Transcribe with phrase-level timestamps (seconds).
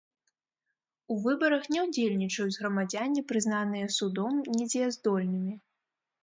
[1.15, 5.55] У выбарах не ўдзельнічаюць грамадзяне, прызнаныя судом недзеяздольнымі.